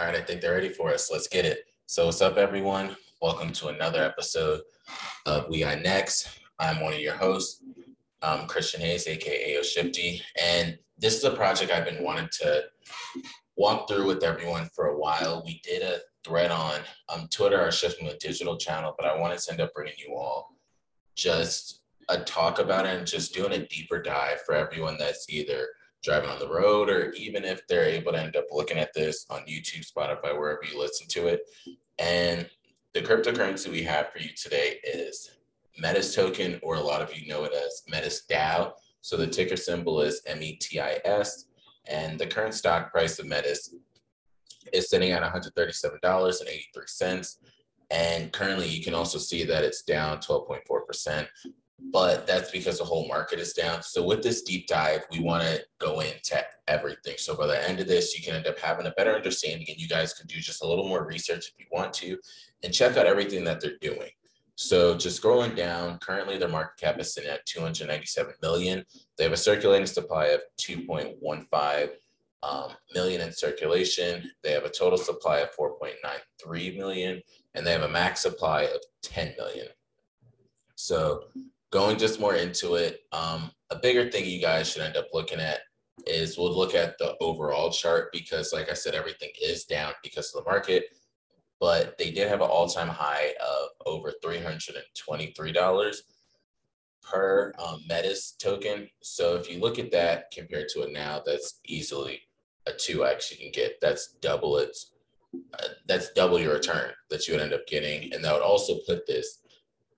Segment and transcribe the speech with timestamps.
[0.00, 1.10] All right, I think they're ready for us.
[1.12, 1.66] Let's get it.
[1.84, 2.96] So, what's up, everyone?
[3.20, 4.62] Welcome to another episode
[5.26, 6.40] of We Are Next.
[6.58, 7.62] I'm one of your hosts,
[8.22, 12.62] um, Christian Hayes, aka AO Shifty, and this is a project I've been wanting to
[13.58, 15.42] walk through with everyone for a while.
[15.44, 16.80] We did a thread on
[17.14, 20.16] um, Twitter, our Shifting with Digital channel, but I wanted to end up bringing you
[20.16, 20.56] all
[21.14, 25.66] just a talk about it and just doing a deeper dive for everyone that's either
[26.02, 29.26] driving on the road or even if they're able to end up looking at this
[29.30, 31.42] on YouTube, Spotify, wherever you listen to it.
[31.98, 32.48] And
[32.94, 35.30] the cryptocurrency we have for you today is
[35.78, 38.72] Metis token, or a lot of you know it as Metis DAO.
[39.00, 41.46] So the ticker symbol is METIS,
[41.86, 43.74] and the current stock price of Metis
[44.72, 47.36] is sitting at $137.83.
[47.90, 51.26] And currently, you can also see that it's down 12.4%,
[51.92, 53.82] but that's because the whole market is down.
[53.82, 57.14] So, with this deep dive, we want to go into everything.
[57.18, 59.78] So, by the end of this, you can end up having a better understanding, and
[59.78, 62.18] you guys can do just a little more research if you want to
[62.62, 64.10] and check out everything that they're doing.
[64.56, 68.84] So just scrolling down, currently their market cap is sitting at 297 million.
[69.16, 71.88] They have a circulating supply of 2.15
[72.42, 74.30] um, million in circulation.
[74.42, 77.22] They have a total supply of 4.93 million,
[77.54, 79.68] and they have a max supply of 10 million.
[80.74, 81.24] So
[81.70, 85.40] going just more into it, um, a bigger thing you guys should end up looking
[85.40, 85.60] at
[86.06, 90.34] is we'll look at the overall chart because, like I said, everything is down because
[90.34, 90.84] of the market
[91.60, 95.96] but they did have an all-time high of over $323
[97.02, 98.88] per um, Metis token.
[99.02, 102.22] So if you look at that compared to it now, that's easily
[102.66, 103.78] a 2x you can get.
[103.82, 104.92] That's double its,
[105.34, 108.12] uh, that's double your return that you would end up getting.
[108.14, 109.40] And that would also put this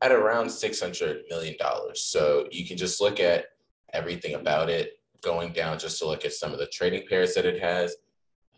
[0.02, 1.56] at around $600 million.
[1.94, 3.46] So you can just look at
[3.92, 7.46] everything about it going down just to look at some of the trading pairs that
[7.46, 7.94] it has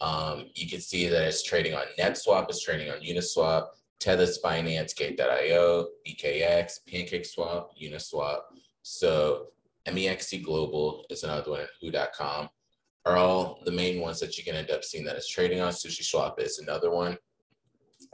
[0.00, 3.69] um, you can see that it's trading on NetSwap, it's trading on Uniswap,
[4.00, 8.41] Tethys Finance, Gate.io, BKX, PancakeSwap, Uniswap.
[8.83, 9.49] So
[9.87, 12.49] MEXC Global is another one, Hoo.com
[13.06, 15.72] are all the main ones that you can end up seeing that it's trading on.
[15.72, 17.19] Sushi Swap is another one.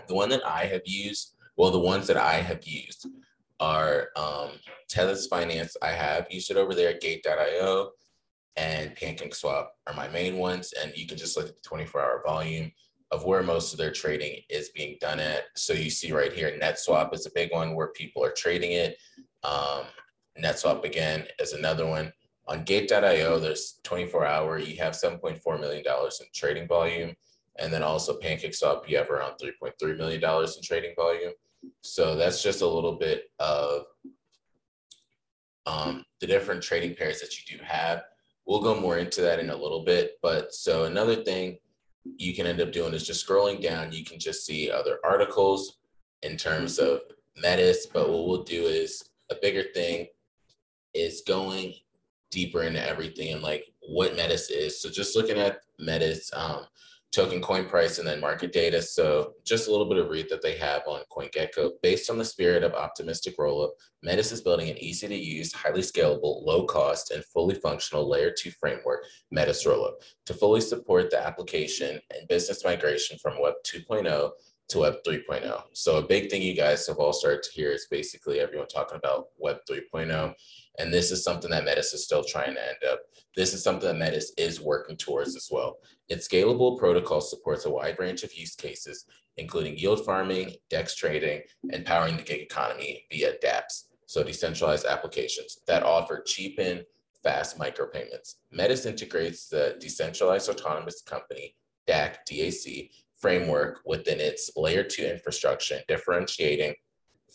[0.08, 3.06] The one that I have used, well, the ones that I have used
[3.60, 4.52] are um,
[5.28, 5.76] Finance.
[5.82, 7.90] I have used it over there, Gate.io
[8.56, 10.72] and PancakeSwap are my main ones.
[10.82, 12.72] And you can just look at the 24 hour volume
[13.10, 15.42] of where most of their trading is being done at.
[15.54, 18.96] So you see right here, NetSwap is a big one where people are trading it.
[19.44, 19.84] Um,
[20.42, 22.10] NetSwap again is another one.
[22.48, 27.14] On Gate.io, there's 24 hour, you have $7.4 million in trading volume.
[27.58, 31.32] And then also PancakeSwap, you have around $3.3 million in trading volume.
[31.82, 33.84] So that's just a little bit of
[35.66, 38.02] um, the different trading pairs that you do have
[38.50, 40.18] we'll go more into that in a little bit.
[40.20, 41.58] But so another thing
[42.16, 43.92] you can end up doing is just scrolling down.
[43.92, 45.78] You can just see other articles
[46.22, 47.02] in terms of
[47.36, 47.86] Metis.
[47.86, 50.08] But what we'll do is a bigger thing
[50.94, 51.74] is going
[52.32, 54.82] deeper into everything and like what Metis is.
[54.82, 56.66] So just looking at Metis, um,
[57.12, 58.80] token coin price and then market data.
[58.80, 61.72] So just a little bit of read that they have on CoinGecko.
[61.82, 63.70] Based on the spirit of optimistic rollup,
[64.02, 68.30] Metis is building an easy to use, highly scalable, low cost, and fully functional layer
[68.30, 69.94] two framework, Metis Rollup,
[70.26, 74.30] to fully support the application and business migration from Web 2.0
[74.68, 75.62] to Web 3.0.
[75.72, 78.98] So a big thing you guys have all started to hear is basically everyone talking
[78.98, 80.32] about Web 3.0.
[80.78, 83.00] And this is something that Metis is still trying to end up.
[83.36, 85.78] This is something that Metis is working towards as well.
[86.08, 89.04] Its scalable protocol supports a wide range of use cases,
[89.36, 91.42] including yield farming, DEX trading,
[91.72, 96.84] and powering the gig economy via dApps, so decentralized applications that offer cheap and
[97.22, 98.36] fast micropayments.
[98.50, 101.54] Metis integrates the decentralized autonomous company,
[101.88, 106.74] DAC, DAC, framework within its layer two infrastructure, differentiating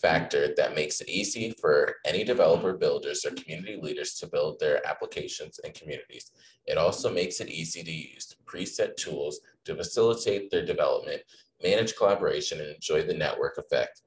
[0.02, 4.86] factor that makes it easy for any developer builders or community leaders to build their
[4.88, 6.32] applications and communities.
[6.66, 11.22] It also makes it easy to use preset tools to facilitate their development,
[11.64, 14.02] manage collaboration, and enjoy the network effect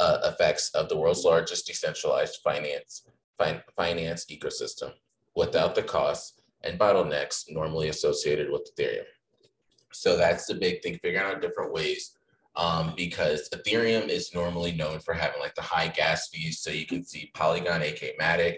[0.00, 3.02] uh, effects of the world's largest decentralized finance
[3.38, 4.92] fin finance ecosystem
[5.34, 9.04] without the costs and bottlenecks normally associated with Ethereum.
[9.92, 12.17] So that's the big thing, figuring out different ways
[12.58, 16.58] um, because Ethereum is normally known for having like the high gas fees.
[16.60, 18.56] So you can see Polygon, aka Matic,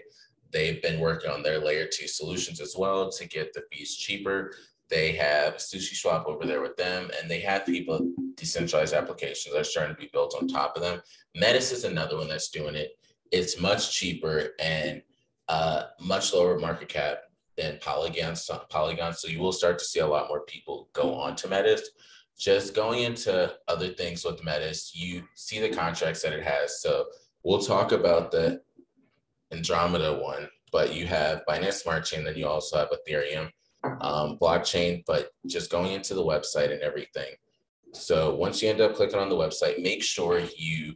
[0.51, 4.53] they've been working on their layer two solutions as well to get the fees cheaper.
[4.89, 9.61] They have Sushi Swap over there with them, and they have people decentralized applications that
[9.61, 10.99] are starting to be built on top of them.
[11.35, 12.97] Metis is another one that's doing it.
[13.31, 15.01] It's much cheaper and
[15.47, 17.19] uh, much lower market cap
[17.55, 18.35] than Polygon.
[18.69, 21.89] Polygon, so you will start to see a lot more people go on to Metis.
[22.41, 26.81] Just going into other things with Metis, you see the contracts that it has.
[26.81, 27.05] So
[27.43, 28.61] we'll talk about the
[29.53, 33.51] Andromeda one, but you have Binance Smart Chain, then you also have Ethereum
[33.83, 37.29] um, blockchain, but just going into the website and everything.
[37.93, 40.95] So once you end up clicking on the website, make sure you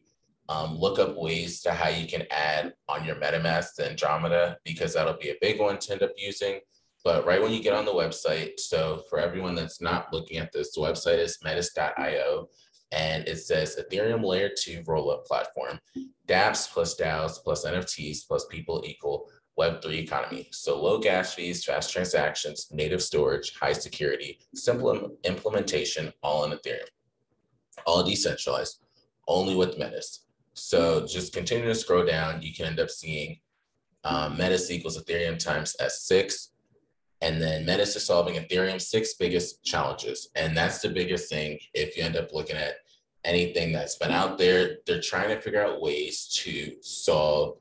[0.50, 4.96] um, look up ways to how you can add on your MetaMask the Andromeda, because
[4.96, 6.60] that'll be a big one to end up using.
[7.06, 10.52] But right when you get on the website, so for everyone that's not looking at
[10.52, 12.50] this, the website is metis.io
[12.92, 15.80] and it says Ethereum layer two rollup platform,
[16.28, 19.30] dApps plus DAOs plus NFTs plus people equal
[19.60, 20.48] Web3 economy.
[20.52, 26.88] So low gas fees, fast transactions, native storage, high security, simple implementation, all in Ethereum,
[27.86, 28.84] all decentralized,
[29.28, 30.26] only with Metis.
[30.54, 33.40] So just continue to scroll down, you can end up seeing
[34.04, 36.50] um, Metis equals Ethereum times S6.
[37.22, 40.30] And then Metis is solving Ethereum's six biggest challenges.
[40.36, 42.76] And that's the biggest thing if you end up looking at
[43.24, 44.78] anything that's been out there.
[44.86, 47.58] They're trying to figure out ways to solve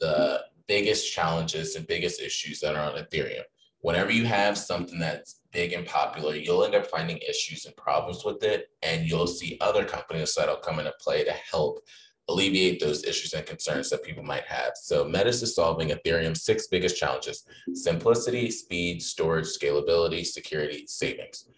[0.00, 3.42] the biggest challenges and biggest issues that are on Ethereum.
[3.80, 8.24] Whenever you have something that's big and popular, you'll end up finding issues and problems
[8.24, 8.68] with it.
[8.82, 11.80] And you'll see other companies that'll come into play to help
[12.28, 14.72] alleviate those issues and concerns that people might have.
[14.76, 21.48] So Metis is solving Ethereum's six biggest challenges, simplicity, speed, storage, scalability, security, savings.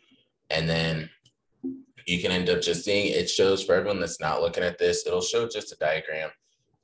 [0.50, 1.10] And then
[2.06, 5.06] you can end up just seeing, it shows for everyone that's not looking at this,
[5.06, 6.30] it'll show just a diagram,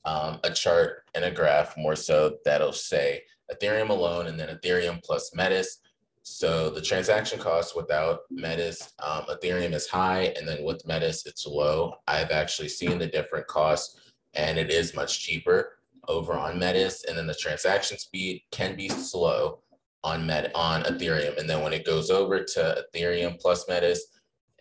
[0.04, 3.22] um, a chart and a graph more so that'll say
[3.52, 5.78] Ethereum alone and then Ethereum plus Metis.
[6.22, 11.46] So the transaction cost without Metis, um, Ethereum is high, and then with Metis, it's
[11.46, 11.94] low.
[12.06, 13.98] I've actually seen the different costs,
[14.34, 15.78] and it is much cheaper
[16.08, 17.04] over on Metis.
[17.04, 19.60] And then the transaction speed can be slow
[20.02, 24.06] on Met on Ethereum, and then when it goes over to Ethereum plus Metis,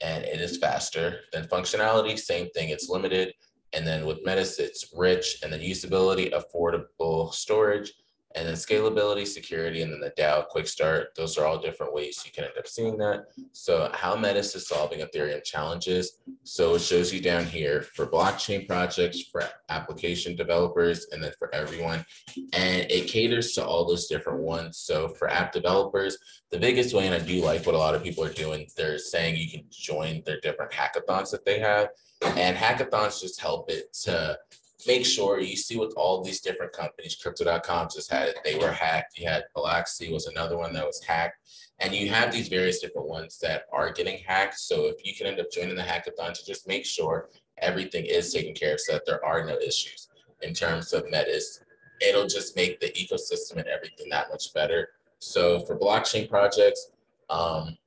[0.02, 1.20] and it is faster.
[1.34, 3.34] Then functionality, same thing, it's limited.
[3.74, 7.94] And then with Metis, it's rich, and then usability, affordable storage,
[8.36, 11.16] and then scalability, security, and then the DAO quick start.
[11.16, 13.26] Those are all different ways you can end up seeing that.
[13.54, 16.20] So how Metis is solving Ethereum challenges.
[16.44, 21.54] So it shows you down here for blockchain projects, for application developers, and then for
[21.56, 22.06] everyone.
[22.54, 24.78] And it caters to all those different ones.
[24.78, 26.18] So for app developers,
[26.52, 29.00] the biggest way, and I do like what a lot of people are doing, they're
[29.00, 31.90] saying you can join their different hackathons that they have.
[32.22, 34.38] And hackathons just help it to
[34.88, 39.18] make sure you see with all these different companies, crypto.com just had they were hacked.
[39.18, 41.38] You had Galaxy was another one that was hacked.
[41.80, 44.60] And you have these various different ones that are getting hacked.
[44.60, 48.34] So if you can end up joining the hackathon to just make sure everything is
[48.34, 50.10] taken care of so that there are no issues
[50.42, 51.62] in terms of Metis,
[52.02, 54.90] it'll just make the ecosystem and everything that much better.
[55.20, 56.92] So for blockchain projects,
[57.30, 57.78] um,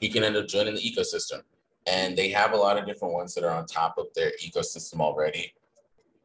[0.00, 1.42] you can end up joining the ecosystem.
[1.86, 5.00] And they have a lot of different ones that are on top of their ecosystem
[5.00, 5.52] already.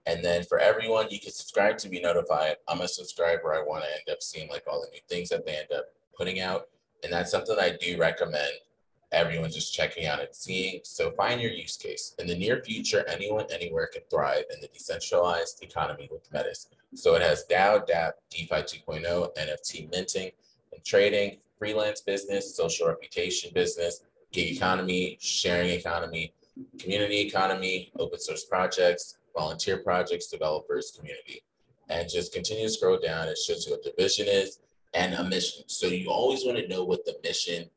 [0.07, 2.56] And then for everyone, you can subscribe to be notified.
[2.68, 3.54] I'm a subscriber.
[3.54, 5.86] I want to end up seeing like all the new things that they end up
[6.18, 6.69] putting out.
[7.04, 8.54] And that's something I do recommend
[9.12, 10.80] everyone just checking out and seeing.
[10.83, 12.15] So find your use case.
[12.19, 16.68] In the near future, anyone, anywhere can thrive in the decentralized economy with Metis.
[16.95, 20.31] So it has DAO, DApp, DeFi 2.0, NFT minting
[20.74, 26.33] and trading, freelance business, social reputation business, gig economy, sharing economy,
[26.80, 31.44] community economy, open source projects, volunteer projects, developers, community.
[31.89, 33.27] And just continue to scroll down.
[33.27, 34.59] It shows you what the vision is
[34.94, 35.63] and a mission.
[35.67, 37.69] So you always want to know what the mission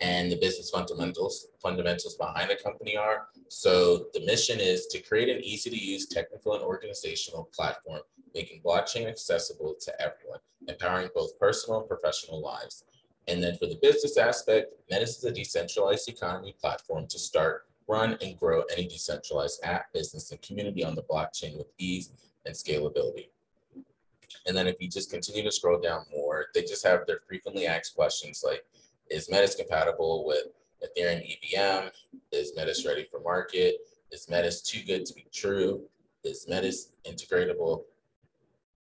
[0.00, 3.26] and the business fundamentals fundamentals behind the company are.
[3.48, 8.00] So the mission is to create an easy to use technical and organizational platform,
[8.34, 12.84] making blockchain accessible to everyone, empowering both personal and professional lives.
[13.26, 18.18] And then for the business aspect, Metis is a decentralized economy platform to start run
[18.22, 22.12] and grow any decentralized app, business, and community on the blockchain with ease
[22.46, 23.28] and scalability.
[24.46, 27.66] And then if you just continue to scroll down more, they just have their frequently
[27.66, 28.64] asked questions like,
[29.10, 30.44] is Metis compatible with
[30.84, 31.88] Ethereum EVM?
[32.30, 33.76] Is Metis ready for market?
[34.12, 35.82] Is Metis too good to be true?
[36.24, 37.84] Is Metis integratable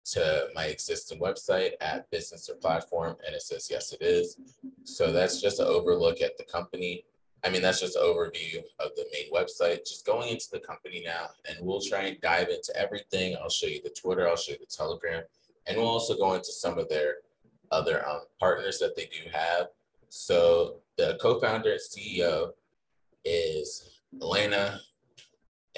[0.07, 3.17] to my existing website at business or platform?
[3.25, 4.37] And it says, yes, it is.
[4.85, 7.05] So that's just an overlook at the company
[7.47, 9.87] I mean, that's just an overview of the main website.
[9.87, 13.37] Just going into the company now, and we'll try and dive into everything.
[13.41, 15.23] I'll show you the Twitter, I'll show you the Telegram,
[15.67, 17.19] and we'll also go into some of their
[17.71, 19.69] other um, partners that they do have.
[20.09, 22.51] So the co-founder and CEO
[23.25, 24.81] is Elena,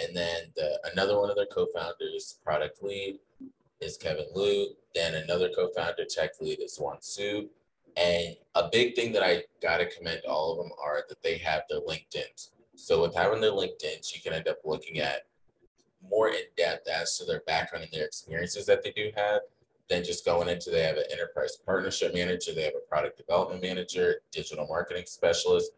[0.02, 3.18] and then the another one of their co-founders, product lead,
[3.82, 4.68] is Kevin Liu.
[4.94, 7.50] Then another co-founder, tech lead, is Yuan Su,
[7.98, 11.38] And a big thing that I got to commend all of them are that they
[11.38, 12.50] have their LinkedIn's.
[12.76, 15.26] So with having their LinkedIn's, you can end up looking at
[16.08, 19.40] more in depth as to their background and their experiences that they do have
[19.88, 23.62] than just going into they have an enterprise partnership manager, they have a product development
[23.62, 25.72] manager, digital marketing specialist,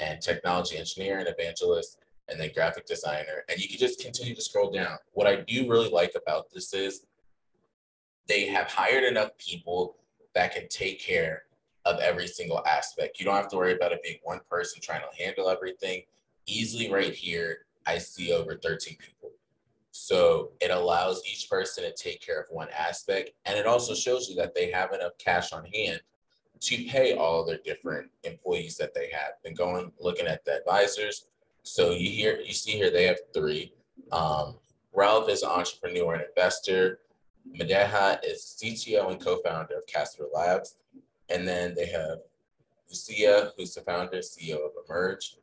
[0.00, 3.44] and technology engineer and evangelist, and then graphic designer.
[3.48, 4.98] And you can just continue to scroll down.
[5.12, 7.04] What I do really like about this is
[8.28, 9.96] they have hired enough people
[10.34, 11.44] that can take care
[11.86, 13.18] of every single aspect.
[13.18, 16.02] You don't have to worry about it being one person trying to handle everything.
[16.46, 19.30] Easily right here, I see over 13 people.
[19.92, 23.30] So it allows each person to take care of one aspect.
[23.46, 26.00] And it also shows you that they have enough cash on hand
[26.60, 29.42] to pay all their different employees that they have.
[29.42, 31.26] Been going looking at the advisors.
[31.62, 33.72] So you hear you see here they have three.
[34.12, 34.56] Um,
[34.92, 37.00] Ralph is an entrepreneur and investor.
[37.58, 40.76] Medha is CTO and co-founder of Casper Labs.
[41.28, 42.18] And then they have
[42.88, 45.36] Lucia, who's the founder, CEO of Emerge.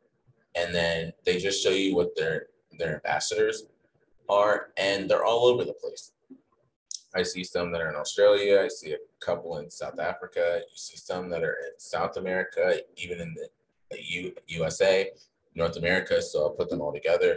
[0.54, 2.46] And then they just show you what their
[2.78, 3.64] their ambassadors
[4.28, 6.12] are, and they're all over the place.
[7.14, 8.62] I see some that are in Australia.
[8.62, 10.62] I see a couple in South Africa.
[10.68, 13.48] You see some that are in South America, even in the,
[13.96, 15.10] U, USA,
[15.54, 16.20] North America.
[16.20, 17.36] So I'll put them all together.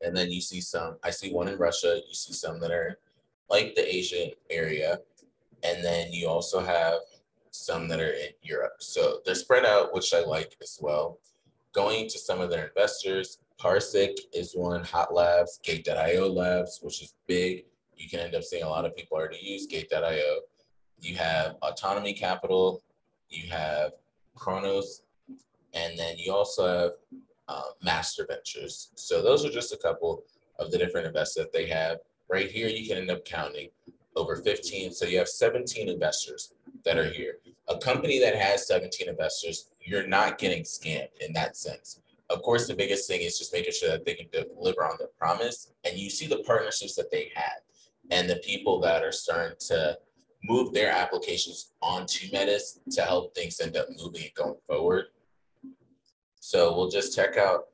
[0.00, 2.00] And then you see some, I see one in Russia.
[2.08, 2.98] You see some that are
[3.50, 5.00] like the Asian area.
[5.62, 7.00] And then you also have
[7.54, 8.76] some that are in Europe.
[8.80, 11.18] So they're spread out, which I like as well.
[11.72, 17.14] Going to some of their investors, Parsec is one, Hot Labs, Gate.io Labs, which is
[17.26, 17.64] big.
[17.96, 20.40] You can end up seeing a lot of people already use Gate.io.
[21.00, 22.82] You have Autonomy Capital,
[23.28, 23.92] you have
[24.34, 25.02] Kronos,
[25.74, 26.90] and then you also have
[27.48, 28.90] uh, Master Ventures.
[28.96, 30.24] So those are just a couple
[30.58, 31.98] of the different investors that they have.
[32.28, 33.68] Right here, you can end up counting
[34.16, 34.92] over 15.
[34.92, 36.52] So you have 17 investors
[36.84, 37.38] that are here.
[37.68, 42.00] A company that has 17 investors, you're not getting scammed in that sense.
[42.30, 45.08] Of course, the biggest thing is just making sure that they can deliver on their
[45.18, 45.72] promise.
[45.84, 47.60] And you see the partnerships that they have
[48.10, 49.98] and the people that are starting to
[50.42, 55.06] move their applications onto Metis to help things end up moving and going forward.
[56.40, 57.64] So we'll just check out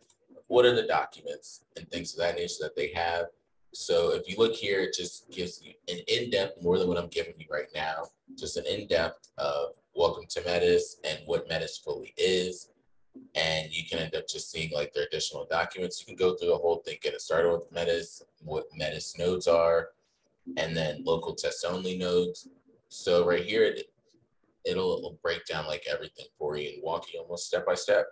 [0.46, 3.26] what are the documents and things of that nature that they have.
[3.72, 7.08] So if you look here, it just gives you an in-depth, more than what I'm
[7.08, 8.04] giving you right now,
[8.36, 12.70] just an in-depth of welcome to Metis and what Metis fully is.
[13.34, 16.00] And you can end up just seeing like their additional documents.
[16.00, 19.46] You can go through the whole thing, get it started with Metis, what Metis nodes
[19.46, 19.88] are,
[20.56, 22.48] and then local test only nodes.
[22.88, 23.86] So right here, it,
[24.64, 28.06] it'll, it'll break down like everything for you and walk you almost step by step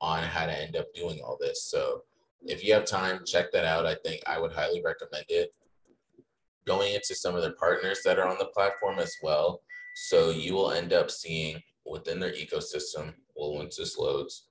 [0.00, 1.62] on how to end up doing all this.
[1.64, 2.04] So
[2.46, 3.86] if you have time, check that out.
[3.86, 5.50] I think I would highly recommend it.
[6.66, 9.60] Going into some of the partners that are on the platform as well.
[9.96, 14.48] So you will end up seeing within their ecosystem, well, once this loads,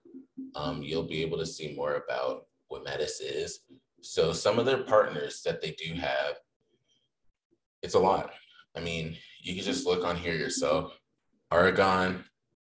[0.55, 3.61] um, you'll be able to see more about what Metis is.
[4.01, 6.35] So some of their partners that they do have,
[7.81, 8.31] it's a lot.
[8.75, 10.97] I mean, you can just look on here yourself.
[11.51, 12.23] Aragon,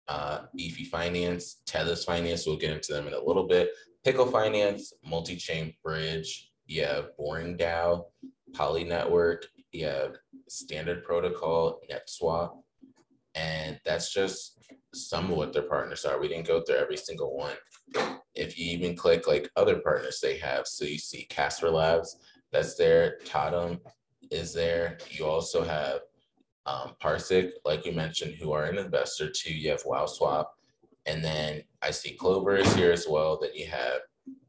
[0.07, 3.69] uh, Beefy Finance, Tethys Finance, we'll get into them in a little bit.
[4.05, 8.05] Pickle Finance, Multi-Chain Bridge, you have Boring DAO,
[8.53, 9.47] Poly Network,
[9.81, 10.15] have
[10.47, 12.51] Standard Protocol, NetSwap,
[13.33, 16.19] and that's just some of what their partners are.
[16.19, 17.55] We didn't go through every single one.
[18.35, 22.15] If you even click like other partners they have, so you see Casper Labs,
[22.51, 23.79] that's there, Totem
[24.29, 24.99] is there.
[25.09, 26.01] You also have
[26.67, 29.53] um, Parsec, like you mentioned, who are an investor too.
[29.53, 30.45] You have WowSwap,
[31.05, 33.39] and then I see Clover is here as well.
[33.39, 34.01] Then you have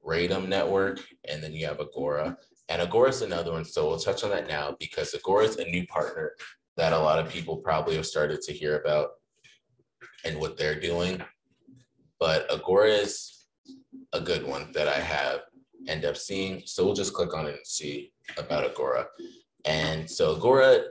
[0.05, 2.39] Radom Network, and then you have Agora.
[2.69, 3.65] And Agora is another one.
[3.65, 6.33] So we'll touch on that now because Agora is a new partner
[6.77, 9.11] that a lot of people probably have started to hear about
[10.25, 11.23] and what they're doing.
[12.19, 13.47] But Agora is
[14.13, 15.41] a good one that I have
[15.89, 16.63] end up seeing.
[16.65, 19.07] So we'll just click on it and see about Agora.
[19.65, 20.85] And so Agora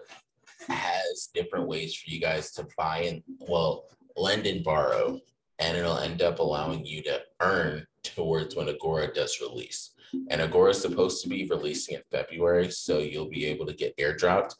[0.68, 5.20] has different ways for you guys to buy and well lend and borrow
[5.60, 9.92] and it'll end up allowing you to earn towards when agora does release.
[10.30, 13.98] And agora is supposed to be releasing in february so you'll be able to get
[13.98, 14.56] airdropped.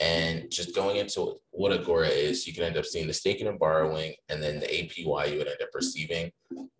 [0.00, 3.58] And just going into what agora is you can end up seeing the staking and
[3.58, 6.30] borrowing and then the apy you would end up receiving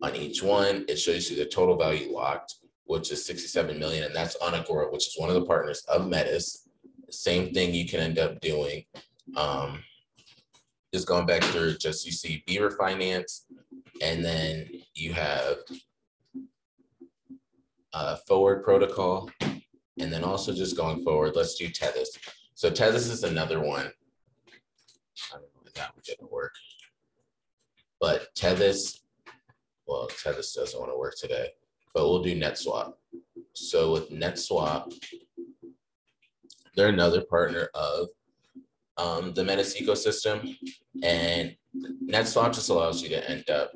[0.01, 0.85] on each one.
[0.87, 2.55] It shows you the total value locked
[2.85, 6.07] which is 67 million and that's on agora which is one of the partners of
[6.07, 6.67] metis.
[7.09, 8.83] Same thing you can end up doing.
[9.35, 9.83] Um,
[10.93, 13.45] just going back through, just you see Beaver Finance,
[14.01, 15.57] and then you have
[17.93, 22.09] uh, Forward Protocol, and then also just going forward, let's do Tethys.
[22.53, 23.87] So Tethys is another one.
[25.31, 26.53] I don't know if that one didn't work.
[27.99, 28.99] but Tethys,
[29.87, 31.47] well, Tethys doesn't want to work today,
[31.93, 32.93] but we'll do NetSwap.
[33.53, 34.93] So with NetSwap,
[36.75, 38.09] they're another partner of
[38.97, 40.55] um, the Metis ecosystem,
[41.01, 41.55] and
[42.05, 43.71] NetSwap just allows you to end up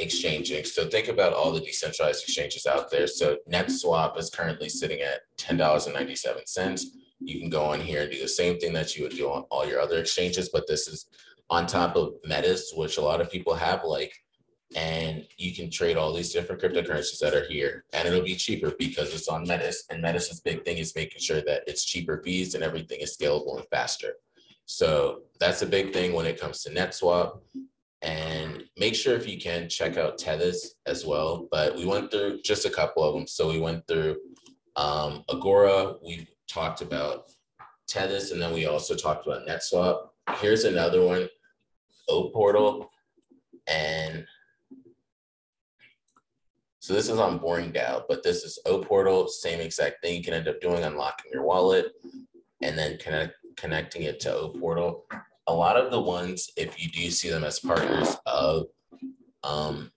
[0.00, 0.64] exchanging.
[0.64, 3.06] So think about all the decentralized exchanges out there.
[3.06, 6.84] So NetSwap is currently sitting at $10.97.
[7.20, 9.44] You can go on here and do the same thing that you would do on
[9.50, 11.06] all your other exchanges, but this is
[11.50, 14.14] on top of Metis, which a lot of people have like,
[14.76, 18.72] and you can trade all these different cryptocurrencies that are here and it'll be cheaper
[18.78, 19.84] because it's on Metis.
[19.90, 23.58] And Metis's big thing is making sure that it's cheaper fees and everything is scalable
[23.58, 24.14] and faster.
[24.70, 27.40] So that's a big thing when it comes to NetSwap.
[28.02, 31.48] And make sure if you can check out Tethys as well.
[31.50, 33.26] But we went through just a couple of them.
[33.26, 34.18] So we went through
[34.76, 37.24] um, Agora, we talked about
[37.90, 40.06] Tethys, and then we also talked about NetSwap.
[40.36, 41.28] Here's another one,
[42.08, 42.92] O Portal.
[43.66, 44.24] And
[46.78, 50.22] so this is on Boring DAO, but this is O Portal, same exact thing you
[50.22, 51.86] can end up doing, unlocking your wallet
[52.62, 55.04] and then connect, connecting it to O Portal.
[55.46, 58.66] A lot of the ones, if you do see them as partners of
[59.42, 59.90] um,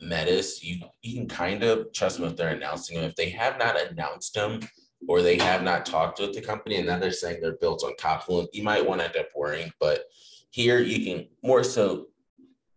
[0.00, 3.04] Metis, you, you can kind of trust them if they're announcing them.
[3.04, 4.60] If they have not announced them
[5.08, 7.92] or they have not talked with the company and now they're saying they're built on
[8.28, 9.70] them, you might want to end up worrying.
[9.78, 10.04] But
[10.50, 12.06] here you can more so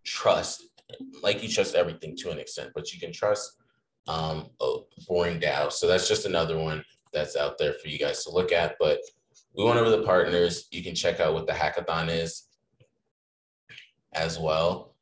[0.04, 0.64] trust,
[1.22, 3.58] like you trust everything to an extent, but you can trust
[4.08, 5.72] um, oh, Boring DAO.
[5.72, 8.76] So that's just another one that's out there for you guys to look at.
[8.80, 9.00] But
[9.56, 10.68] we went over the partners.
[10.72, 12.48] You can check out what the hackathon is
[14.14, 14.96] as well.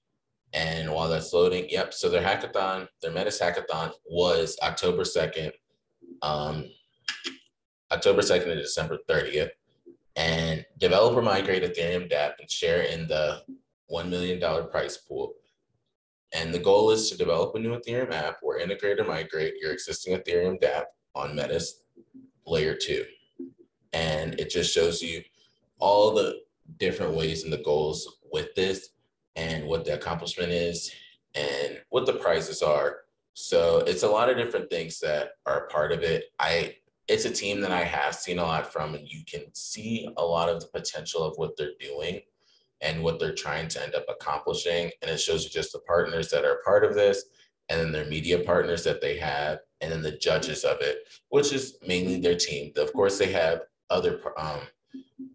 [0.54, 1.94] And while that's loading, yep.
[1.94, 5.52] So their hackathon, their Metis hackathon was October 2nd,
[6.22, 6.66] um,
[7.92, 9.52] October 2nd to December 30th.
[10.18, 13.44] And developer migrate Ethereum dApp and share in the
[13.92, 15.34] $1 million price pool.
[16.34, 19.72] And the goal is to develop a new Ethereum app or integrate or migrate your
[19.72, 21.84] existing Ethereum dApp on Metis
[22.46, 23.06] layer two.
[23.94, 25.24] And it just shows you
[25.80, 26.42] all the
[26.78, 28.90] different ways and the goals with this
[29.36, 30.92] and what the accomplishment is
[31.36, 32.98] and what the prizes are.
[33.34, 36.26] So it's a lot of different things that are part of it.
[36.40, 36.76] I
[37.08, 40.24] it's a team that I have seen a lot from, and you can see a
[40.24, 42.22] lot of the potential of what they're doing
[42.80, 44.92] and what they're trying to end up accomplishing.
[45.02, 47.26] And it shows you just the partners that are part of this,
[47.68, 51.00] and then their media partners that they have, and then the judges of it,
[51.30, 52.72] which is mainly their team.
[52.78, 54.62] Of course, they have other um,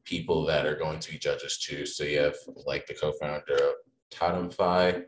[0.05, 1.87] people that are going to be judges too.
[1.87, 3.75] So you have like the co-founder of
[4.11, 5.05] TotemFi,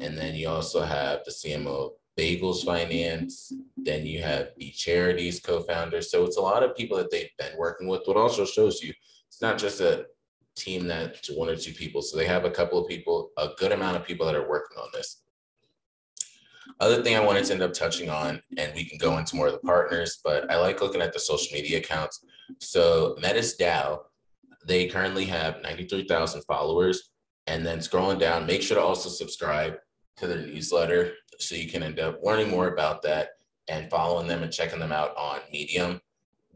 [0.00, 3.52] and then you also have the CMO of Bagels Finance.
[3.76, 6.02] Then you have Be Charities co-founder.
[6.02, 8.02] So it's a lot of people that they've been working with.
[8.04, 8.92] What also shows you
[9.28, 10.06] it's not just a
[10.54, 12.02] team that's one or two people.
[12.02, 14.78] So they have a couple of people, a good amount of people that are working
[14.78, 15.22] on this.
[16.80, 19.48] Other thing I wanted to end up touching on, and we can go into more
[19.48, 22.24] of the partners, but I like looking at the social media accounts.
[22.60, 24.00] So Metis DAO,
[24.66, 27.10] they currently have 93,000 followers.
[27.46, 29.74] And then scrolling down, make sure to also subscribe
[30.16, 33.30] to their newsletter so you can end up learning more about that
[33.68, 36.00] and following them and checking them out on Medium.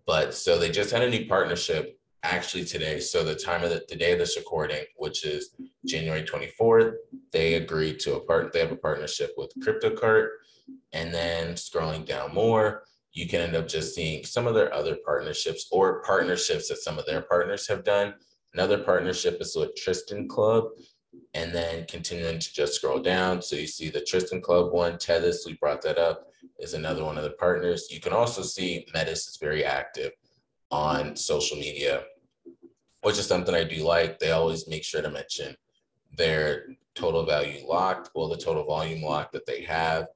[0.06, 3.00] But so they just had a new partnership actually today.
[3.00, 5.50] So the time of the, the day of this recording, which is
[5.86, 6.94] January 24th,
[7.32, 8.52] they agreed to a part.
[8.52, 10.28] They have a partnership with CryptoCart,
[10.92, 12.84] and then scrolling down more,
[13.18, 17.00] you can end up just seeing some of their other partnerships or partnerships that some
[17.00, 18.14] of their partners have done.
[18.54, 20.66] Another partnership is with Tristan Club,
[21.34, 23.42] and then continuing to just scroll down.
[23.42, 26.28] So you see the Tristan Club one, Tethys, we brought that up,
[26.60, 27.88] is another one of the partners.
[27.90, 30.12] You can also see Metis is very active
[30.70, 32.04] on social media,
[33.02, 34.20] which is something I do like.
[34.20, 35.56] They always make sure to mention
[36.16, 40.06] their total value locked, well, the total volume lock that they have.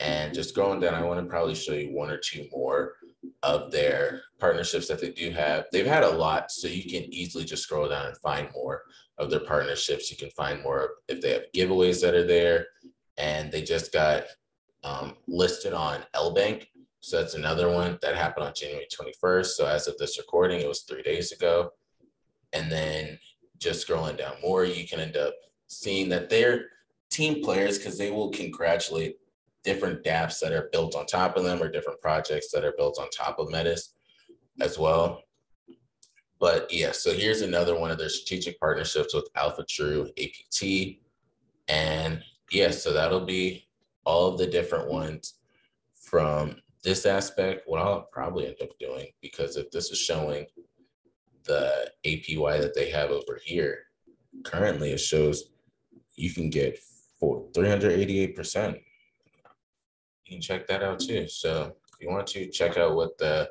[0.00, 2.94] And just going down, I want to probably show you one or two more
[3.42, 5.66] of their partnerships that they do have.
[5.72, 8.82] They've had a lot, so you can easily just scroll down and find more
[9.18, 10.10] of their partnerships.
[10.10, 12.66] You can find more if they have giveaways that are there.
[13.16, 14.24] And they just got
[14.84, 16.68] um, listed on L Bank.
[17.00, 19.46] So that's another one that happened on January 21st.
[19.46, 21.70] So as of this recording, it was three days ago.
[22.52, 23.18] And then
[23.58, 25.34] just scrolling down more, you can end up
[25.68, 26.66] seeing that they're
[27.10, 29.16] team players because they will congratulate
[29.66, 32.98] different dApps that are built on top of them or different projects that are built
[32.98, 33.94] on top of Metis
[34.60, 35.22] as well.
[36.38, 40.98] But yeah, so here's another one of their strategic partnerships with Alpha True APT.
[41.68, 43.68] And yeah, so that'll be
[44.04, 45.34] all of the different ones
[45.94, 47.62] from this aspect.
[47.66, 50.46] What I'll probably end up doing, because if this is showing
[51.44, 53.78] the APY that they have over here,
[54.44, 55.50] currently it shows
[56.14, 56.78] you can get
[57.18, 58.80] for 388%.
[60.26, 61.28] You can check that out too.
[61.28, 63.48] So if you want to check out what the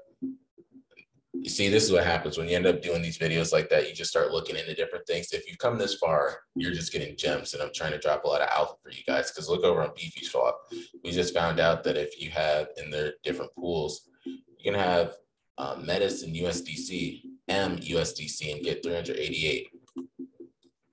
[1.42, 3.88] you see, this is what happens when you end up doing these videos like that.
[3.88, 5.34] You just start looking into different things.
[5.34, 8.28] If you've come this far, you're just getting gems, and I'm trying to drop a
[8.28, 9.32] lot of alpha for you guys.
[9.32, 10.58] Because look over on Beefy Swap,
[11.04, 15.16] we just found out that if you have in their different pools, you can have
[15.58, 19.68] uh, Metis and USDC, M USDC, and get 388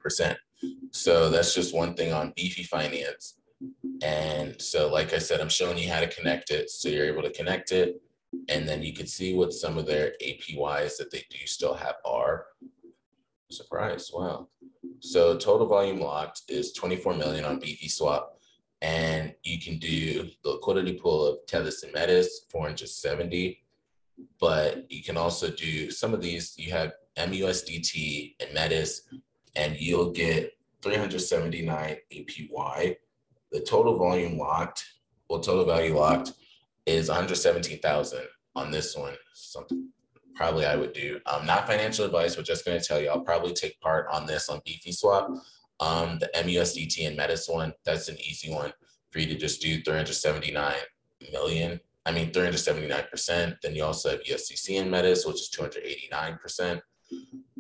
[0.01, 0.39] percent.
[0.91, 3.39] So that's just one thing on Beefy Finance.
[4.03, 6.71] And so, like I said, I'm showing you how to connect it.
[6.71, 8.03] So you're able to connect it
[8.49, 11.97] and then you can see what some of their APYs that they do still have
[12.05, 12.47] are.
[13.51, 14.49] Surprise, wow.
[15.01, 18.39] So total volume locked is 24 million on Beefy Swap.
[18.81, 23.63] And you can do the liquidity pool of Tethys and Metis, 470.
[24.41, 29.03] But you can also do some of these, you have MUSDT and Metis,
[29.55, 32.97] and you'll get 379 APY.
[33.53, 34.85] The total volume locked,
[35.29, 36.33] well, total value locked
[36.87, 38.21] is 117,000
[38.57, 39.15] on this one.
[39.35, 39.89] Something
[40.35, 41.21] probably I would do.
[41.27, 44.27] Um, not financial advice, but just going to tell you, I'll probably take part on
[44.27, 45.31] this on Beefy Swap.
[45.81, 48.73] Um, the MUSDT and Metis one, that's an easy one
[49.11, 50.75] for you to just do 379
[51.33, 51.81] million.
[52.05, 53.57] I mean, 379%.
[53.63, 56.81] Then you also have USDC and Metis, which is 289%.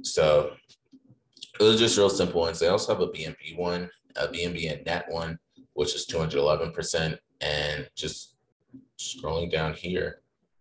[0.02, 0.52] So
[1.61, 2.59] it was just real simple ones.
[2.59, 5.38] They also have a BNB one, a BNB and net one,
[5.74, 7.18] which is 211%.
[7.40, 8.37] And just
[8.98, 10.20] scrolling down here,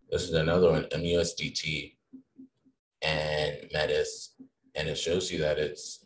[0.09, 1.95] this is another one, MUSDT
[3.01, 4.35] and Metis,
[4.75, 6.05] and it shows you that it's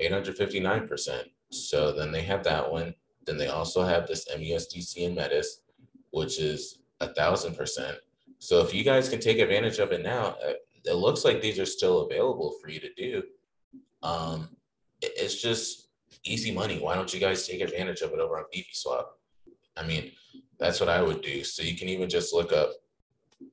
[0.00, 1.22] 859%.
[1.50, 2.94] So then they have that one.
[3.24, 5.62] Then they also have this MUSDC and Metis,
[6.10, 7.98] which is a thousand percent.
[8.38, 11.58] So if you guys can take advantage of it now, uh, it looks like these
[11.58, 13.22] are still available for you to do.
[14.02, 14.48] Um,
[15.00, 15.85] it's just
[16.26, 16.78] easy money.
[16.78, 19.18] Why don't you guys take advantage of it over on Beefy Swap?
[19.76, 20.12] I mean,
[20.58, 21.44] that's what I would do.
[21.44, 22.70] So you can even just look up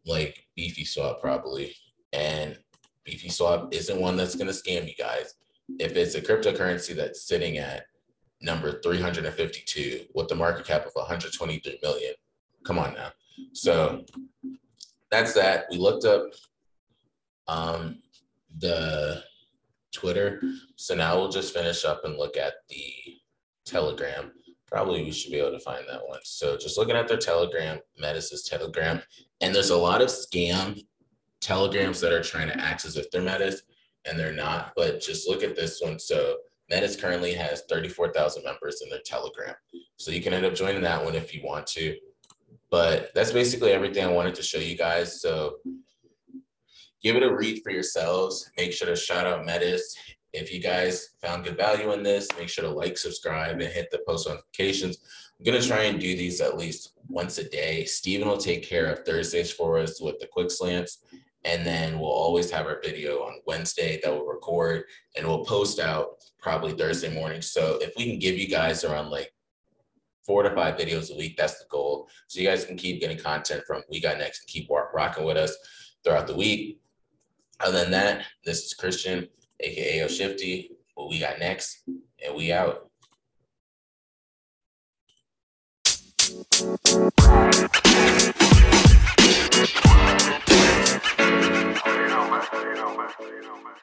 [0.06, 1.76] like Beefy Swap probably.
[2.12, 2.58] And
[3.04, 5.36] Beefy Swap isn't one that's going to scam you guys.
[5.80, 7.84] If it's a cryptocurrency that's sitting at
[8.42, 12.14] number 352 with the market cap of 123 million,
[12.66, 13.10] come on now.
[13.54, 14.06] So
[15.12, 15.66] that's that.
[15.70, 16.24] We looked up
[17.48, 18.00] um,
[18.60, 19.24] the
[19.94, 20.42] Twitter.
[20.76, 22.84] So now we'll just finish up and look at the
[23.66, 24.32] Telegram
[24.74, 26.20] probably we should be able to find that one.
[26.24, 29.04] So just looking at their Telegram, Metis' Telegram,
[29.40, 30.84] and there's a lot of scam
[31.42, 33.62] telegrams that are trying to act as if they're Metis
[34.06, 34.74] and they're not.
[34.76, 36.00] But just look at this one.
[36.00, 36.38] So
[36.72, 39.54] Metis currently has 34,000 members in their Telegram.
[39.98, 41.96] So you can end up joining that one if you want to.
[42.72, 45.22] But that's basically everything I wanted to show you guys.
[45.22, 45.58] So
[47.04, 48.50] give it a read for yourselves.
[48.58, 49.96] Make sure to shout out Metis
[50.34, 53.90] if you guys found good value in this, make sure to like, subscribe, and hit
[53.92, 54.98] the post notifications.
[55.38, 57.86] I'm going to try and do these at least once a day.
[57.86, 61.04] Steven will take care of Thursdays for us with the quick slants.
[61.46, 64.86] And then we'll always have our video on Wednesday that we'll record
[65.16, 67.42] and we'll post out probably Thursday morning.
[67.42, 69.34] So if we can give you guys around like
[70.26, 72.08] four to five videos a week, that's the goal.
[72.28, 75.38] So you guys can keep getting content from We Got Next and keep rocking with
[75.38, 75.56] us
[76.04, 76.80] throughout the week.
[77.60, 79.28] Other than that, this is Christian
[79.60, 80.72] aka Yo Shifty.
[80.96, 82.90] What we got next, and we out.
[86.56, 86.70] You
[92.10, 92.44] know, man.
[92.54, 93.10] You know, man.
[93.20, 93.74] You know, man.